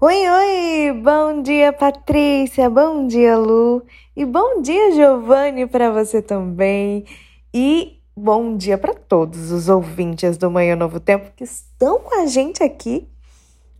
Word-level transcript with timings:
Oi, 0.00 0.28
oi! 0.28 0.92
Bom 0.92 1.40
dia, 1.40 1.72
Patrícia! 1.72 2.68
Bom 2.68 3.06
dia, 3.06 3.38
Lu! 3.38 3.80
E 4.14 4.24
bom 4.24 4.60
dia, 4.60 4.90
Giovanni, 4.90 5.68
para 5.68 5.92
você 5.92 6.20
também! 6.20 7.04
E 7.54 8.00
bom 8.14 8.56
dia 8.56 8.76
para 8.76 8.92
todos 8.92 9.52
os 9.52 9.68
ouvintes 9.68 10.36
do 10.36 10.50
Manhã 10.50 10.74
Novo 10.74 10.98
Tempo 10.98 11.30
que 11.36 11.44
estão 11.44 12.00
com 12.00 12.20
a 12.20 12.26
gente 12.26 12.60
aqui, 12.60 13.08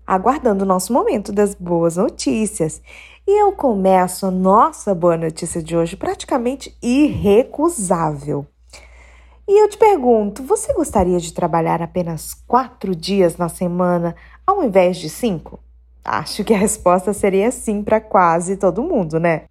aguardando 0.07 0.63
o 0.63 0.67
nosso 0.67 0.93
momento 0.93 1.33
das 1.33 1.53
boas 1.53 1.97
notícias. 1.97 2.81
E 3.27 3.43
eu 3.43 3.51
começo 3.53 4.25
a 4.25 4.31
nossa 4.31 4.95
boa 4.95 5.17
notícia 5.17 5.61
de 5.61 5.77
hoje 5.77 5.97
praticamente 5.97 6.79
irrecusável. 6.81 8.47
E 9.49 9.63
eu 9.63 9.69
te 9.69 9.77
pergunto: 9.77 10.45
você 10.45 10.73
gostaria 10.75 11.19
de 11.19 11.35
trabalhar 11.35 11.83
apenas 11.83 12.33
quatro 12.47 12.95
dias 12.95 13.37
na 13.37 13.49
semana 13.49 14.15
ao 14.47 14.63
invés 14.63 14.97
de 14.97 15.11
cinco? 15.11 15.64
Acho 16.05 16.45
que 16.45 16.53
a 16.53 16.59
resposta 16.59 17.15
seria 17.15 17.51
sim 17.51 17.83
para 17.83 17.99
quase 18.01 18.57
todo 18.57 18.83
mundo, 18.83 19.19
né? 19.19 19.45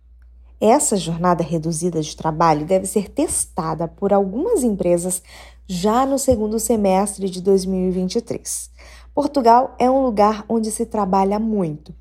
Essa 0.62 0.96
jornada 0.96 1.44
reduzida 1.44 2.00
de 2.00 2.16
trabalho 2.16 2.66
deve 2.66 2.86
ser 2.86 3.10
testada 3.10 3.88
por 3.88 4.14
algumas 4.14 4.64
empresas 4.64 5.24
já 5.68 6.06
no 6.06 6.20
segundo 6.20 6.60
semestre 6.60 7.28
de 7.28 7.42
2023. 7.42 8.70
Portugal 9.16 9.76
é 9.80 9.90
um 9.90 10.04
lugar 10.04 10.46
onde 10.48 10.70
se 10.72 10.86
trabalha 10.86 11.40
muito. 11.40 11.94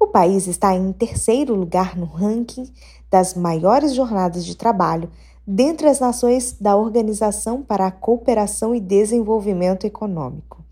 O 0.00 0.06
país 0.06 0.46
está 0.46 0.74
em 0.74 0.92
terceiro 0.92 1.54
lugar 1.54 1.96
no 1.96 2.06
ranking 2.06 2.72
das 3.10 3.34
maiores 3.34 3.94
jornadas 3.94 4.44
de 4.44 4.56
trabalho 4.56 5.10
dentre 5.46 5.86
as 5.86 6.00
nações 6.00 6.56
da 6.60 6.76
Organização 6.76 7.62
para 7.62 7.86
a 7.86 7.90
Cooperação 7.90 8.74
e 8.74 8.80
Desenvolvimento 8.80 9.86
Econômico. 9.86 10.64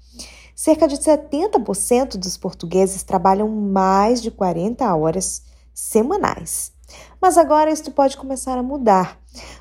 Cerca 0.57 0.89
de 0.89 0.97
70% 0.97 2.17
dos 2.17 2.39
portugueses 2.39 3.03
trabalham 3.03 3.47
mais 3.47 4.23
de 4.23 4.31
40 4.31 4.97
horas 4.97 5.43
semanais. 5.75 6.73
Mas 7.21 7.37
agora 7.37 7.71
isto 7.71 7.91
pode 7.91 8.17
começar 8.17 8.57
a 8.57 8.63
mudar. 8.63 9.21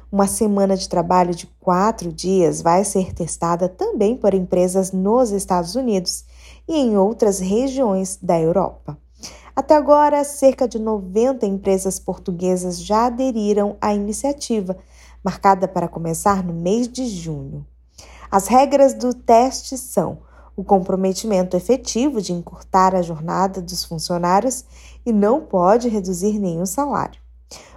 Uma 0.09 0.25
semana 0.25 0.77
de 0.77 0.87
trabalho 0.87 1.35
de 1.35 1.47
quatro 1.59 2.13
dias 2.13 2.61
vai 2.61 2.85
ser 2.85 3.13
testada 3.13 3.67
também 3.67 4.15
por 4.15 4.33
empresas 4.33 4.93
nos 4.93 5.31
Estados 5.31 5.75
Unidos 5.75 6.23
e 6.65 6.77
em 6.77 6.97
outras 6.97 7.39
regiões 7.41 8.17
da 8.21 8.39
Europa. 8.39 8.97
Até 9.53 9.75
agora, 9.75 10.23
cerca 10.23 10.65
de 10.65 10.79
90 10.79 11.45
empresas 11.45 11.99
portuguesas 11.99 12.81
já 12.81 13.07
aderiram 13.07 13.75
à 13.81 13.93
iniciativa, 13.93 14.77
marcada 15.21 15.67
para 15.67 15.89
começar 15.89 16.41
no 16.41 16.53
mês 16.53 16.87
de 16.87 17.05
junho. 17.05 17.67
As 18.31 18.47
regras 18.47 18.93
do 18.93 19.13
teste 19.13 19.77
são 19.77 20.19
o 20.55 20.63
comprometimento 20.63 21.57
efetivo 21.57 22.21
de 22.21 22.31
encurtar 22.33 22.95
a 22.95 23.01
jornada 23.01 23.61
dos 23.61 23.83
funcionários 23.83 24.63
e 25.05 25.11
não 25.11 25.41
pode 25.41 25.89
reduzir 25.89 26.39
nenhum 26.39 26.65
salário. 26.65 27.19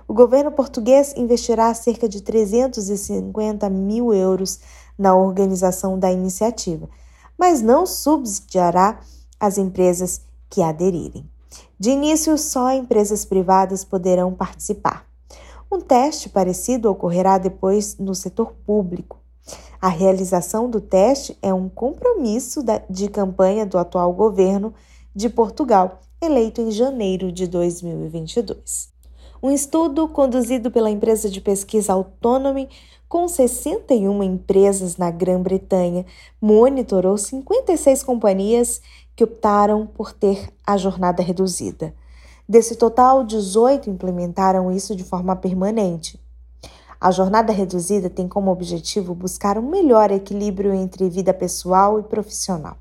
O 0.06 0.14
governo 0.14 0.50
português 0.50 1.12
investirá 1.16 1.72
cerca 1.74 2.08
de 2.08 2.22
350 2.22 3.68
mil 3.68 4.14
euros 4.14 4.60
na 4.96 5.14
organização 5.14 5.98
da 5.98 6.10
iniciativa, 6.10 6.88
mas 7.36 7.60
não 7.60 7.84
subsidiará 7.84 9.00
as 9.38 9.58
empresas 9.58 10.22
que 10.48 10.62
aderirem. 10.62 11.28
De 11.78 11.90
início, 11.90 12.36
só 12.38 12.72
empresas 12.72 13.24
privadas 13.24 13.84
poderão 13.84 14.32
participar. 14.32 15.06
Um 15.70 15.80
teste 15.80 16.28
parecido 16.28 16.90
ocorrerá 16.90 17.36
depois 17.36 17.98
no 17.98 18.14
setor 18.14 18.54
público. 18.64 19.18
A 19.80 19.88
realização 19.88 20.68
do 20.68 20.80
teste 20.80 21.38
é 21.41 21.54
um 21.54 21.68
compromisso 21.68 22.64
de 22.91 23.08
campanha 23.08 23.64
do 23.64 23.78
atual 23.78 24.12
governo 24.12 24.74
de 25.14 25.28
Portugal, 25.28 26.00
eleito 26.20 26.60
em 26.60 26.70
janeiro 26.70 27.30
de 27.30 27.46
2022. 27.46 28.88
Um 29.41 29.52
estudo 29.52 30.08
conduzido 30.08 30.70
pela 30.70 30.91
empresa 30.91 31.30
de 31.30 31.41
pesquisa 31.41 31.92
Autonomy, 31.92 32.69
com 33.08 33.28
61 33.28 34.22
empresas 34.22 34.97
na 34.97 35.10
Grã-Bretanha, 35.10 36.04
monitorou 36.41 37.16
56 37.16 38.03
companhias 38.03 38.82
que 39.15 39.25
optaram 39.25 39.86
por 39.86 40.12
ter 40.12 40.53
a 40.66 40.76
jornada 40.76 41.22
reduzida. 41.22 41.94
Desse 42.48 42.76
total, 42.76 43.25
18 43.25 43.88
implementaram 43.88 44.72
isso 44.72 44.97
de 44.97 45.04
forma 45.04 45.36
permanente. 45.36 46.20
A 47.00 47.12
jornada 47.12 47.53
reduzida 47.53 48.10
tem 48.10 48.26
como 48.26 48.50
objetivo 48.50 49.14
buscar 49.14 49.56
um 49.56 49.70
melhor 49.70 50.10
equilíbrio 50.10 50.75
entre 50.75 51.09
vida 51.09 51.32
pessoal 51.32 52.00
e 52.00 52.03
profissional. 52.03 52.76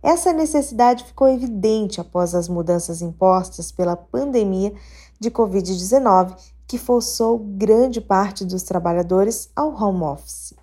Essa 0.00 0.32
necessidade 0.32 1.04
ficou 1.04 1.28
evidente 1.28 2.00
após 2.00 2.34
as 2.34 2.48
mudanças 2.48 3.02
impostas 3.02 3.72
pela 3.72 3.96
pandemia 3.96 4.72
de 5.18 5.30
Covid-19, 5.30 6.36
que 6.66 6.78
forçou 6.78 7.38
grande 7.38 8.00
parte 8.00 8.44
dos 8.44 8.62
trabalhadores 8.62 9.50
ao 9.56 9.74
home 9.74 10.04
office. 10.04 10.54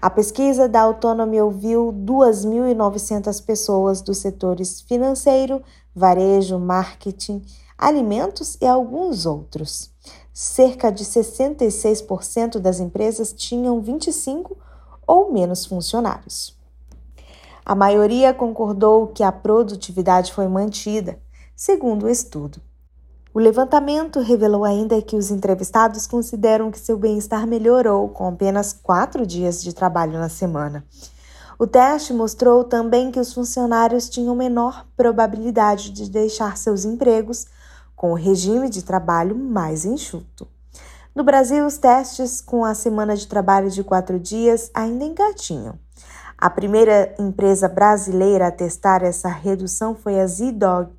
A 0.00 0.08
pesquisa 0.10 0.68
da 0.68 0.82
Autonomy 0.82 1.40
ouviu 1.40 1.92
2.900 2.04 3.42
pessoas 3.44 4.00
dos 4.02 4.18
setores 4.18 4.82
financeiro, 4.82 5.62
varejo, 5.94 6.58
marketing, 6.58 7.42
alimentos 7.80 8.58
e 8.60 8.66
alguns 8.66 9.24
outros 9.24 9.90
cerca 10.32 10.90
de 10.90 11.04
66% 11.04 12.58
das 12.58 12.80
empresas 12.80 13.32
tinham 13.32 13.80
25 13.80 14.56
ou 15.06 15.32
menos 15.32 15.66
funcionários. 15.66 16.56
A 17.64 17.74
maioria 17.74 18.32
concordou 18.32 19.08
que 19.08 19.22
a 19.22 19.32
produtividade 19.32 20.32
foi 20.32 20.48
mantida, 20.48 21.20
segundo 21.54 22.06
o 22.06 22.08
estudo. 22.08 22.60
O 23.32 23.38
levantamento 23.38 24.20
revelou 24.20 24.64
ainda 24.64 25.00
que 25.02 25.14
os 25.14 25.30
entrevistados 25.30 26.06
consideram 26.06 26.70
que 26.70 26.78
seu 26.78 26.98
bem-estar 26.98 27.46
melhorou 27.46 28.08
com 28.08 28.26
apenas 28.26 28.72
quatro 28.72 29.26
dias 29.26 29.62
de 29.62 29.72
trabalho 29.72 30.14
na 30.14 30.28
semana. 30.28 30.84
O 31.58 31.66
teste 31.66 32.12
mostrou 32.12 32.64
também 32.64 33.10
que 33.12 33.20
os 33.20 33.32
funcionários 33.32 34.08
tinham 34.08 34.34
menor 34.34 34.86
probabilidade 34.96 35.90
de 35.90 36.10
deixar 36.10 36.56
seus 36.56 36.84
empregos 36.84 37.46
com 38.00 38.12
o 38.12 38.14
regime 38.14 38.70
de 38.70 38.82
trabalho 38.82 39.36
mais 39.36 39.84
enxuto. 39.84 40.48
No 41.14 41.22
Brasil, 41.22 41.66
os 41.66 41.76
testes 41.76 42.40
com 42.40 42.64
a 42.64 42.74
semana 42.74 43.14
de 43.14 43.26
trabalho 43.26 43.68
de 43.68 43.84
quatro 43.84 44.18
dias 44.18 44.70
ainda 44.72 45.04
engatinham. 45.04 45.78
A 46.38 46.48
primeira 46.48 47.14
empresa 47.18 47.68
brasileira 47.68 48.46
a 48.46 48.50
testar 48.50 49.02
essa 49.02 49.28
redução 49.28 49.94
foi 49.94 50.18
a 50.18 50.26
Z-Dog, 50.26 50.90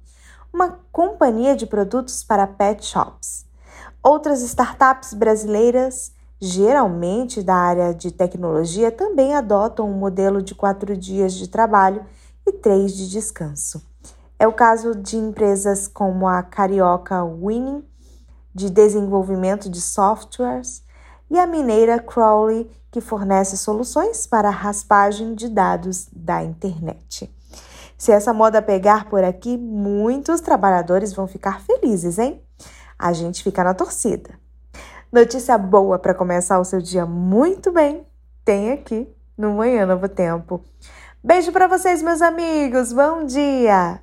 uma 0.53 0.77
companhia 0.91 1.55
de 1.55 1.65
produtos 1.65 2.23
para 2.23 2.45
pet 2.45 2.85
shops. 2.85 3.47
Outras 4.03 4.43
startups 4.43 5.15
brasileiras, 5.15 6.11
geralmente 6.39 7.41
da 7.41 7.55
área 7.55 7.95
de 7.95 8.11
tecnologia, 8.11 8.91
também 8.91 9.33
adotam 9.33 9.89
um 9.89 9.97
modelo 9.97 10.39
de 10.39 10.53
quatro 10.53 10.95
dias 10.95 11.33
de 11.33 11.47
trabalho 11.47 12.05
e 12.45 12.51
três 12.51 12.95
de 12.95 13.09
descanso. 13.09 13.89
É 14.41 14.47
o 14.47 14.51
caso 14.51 14.95
de 14.95 15.17
empresas 15.17 15.87
como 15.87 16.27
a 16.27 16.41
Carioca 16.41 17.23
Winning, 17.23 17.87
de 18.51 18.71
desenvolvimento 18.71 19.69
de 19.69 19.79
softwares, 19.79 20.83
e 21.29 21.37
a 21.37 21.45
mineira 21.45 21.99
Crowley, 21.99 22.67
que 22.89 22.99
fornece 22.99 23.55
soluções 23.55 24.25
para 24.25 24.47
a 24.47 24.51
raspagem 24.51 25.35
de 25.35 25.47
dados 25.47 26.07
da 26.11 26.43
internet. 26.43 27.31
Se 27.95 28.11
essa 28.11 28.33
moda 28.33 28.63
pegar 28.63 29.07
por 29.11 29.23
aqui, 29.23 29.55
muitos 29.59 30.41
trabalhadores 30.41 31.13
vão 31.13 31.27
ficar 31.27 31.61
felizes, 31.61 32.17
hein? 32.17 32.41
A 32.97 33.13
gente 33.13 33.43
fica 33.43 33.63
na 33.63 33.75
torcida. 33.75 34.31
Notícia 35.13 35.55
boa 35.55 35.99
para 35.99 36.15
começar 36.15 36.59
o 36.59 36.65
seu 36.65 36.81
dia 36.81 37.05
muito 37.05 37.71
bem, 37.71 38.07
tem 38.43 38.71
aqui 38.71 39.07
no 39.37 39.53
Manhã 39.53 39.85
Novo 39.85 40.09
Tempo. 40.09 40.65
Beijo 41.23 41.51
para 41.51 41.67
vocês, 41.67 42.01
meus 42.01 42.23
amigos. 42.23 42.91
Bom 42.91 43.23
dia! 43.23 44.01